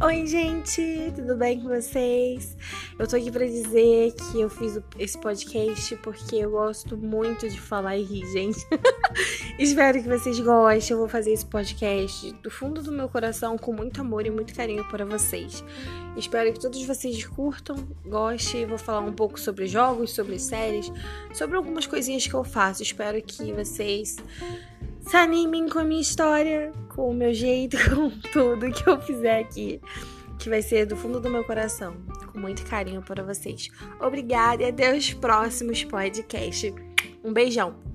[0.00, 2.56] Oi, gente, tudo bem com vocês?
[2.96, 7.60] Eu tô aqui pra dizer que eu fiz esse podcast porque eu gosto muito de
[7.60, 8.64] falar e rir, gente.
[9.58, 10.94] Espero que vocês gostem.
[10.94, 14.54] Eu vou fazer esse podcast do fundo do meu coração com muito amor e muito
[14.54, 15.64] carinho para vocês.
[16.16, 17.74] Espero que todos vocês curtam,
[18.06, 18.66] gostem.
[18.66, 20.92] Vou falar um pouco sobre jogos, sobre séries,
[21.32, 22.84] sobre algumas coisinhas que eu faço.
[22.84, 24.16] Espero que vocês
[25.08, 29.40] se animem com a minha história, com o meu jeito, com tudo que eu fizer
[29.40, 29.80] aqui,
[30.38, 31.96] que vai ser do fundo do meu coração,
[32.30, 33.70] com muito carinho para vocês.
[34.00, 36.74] Obrigada e até os próximos podcasts.
[37.24, 37.87] Um beijão!